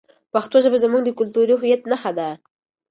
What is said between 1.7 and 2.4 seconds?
نښه ده.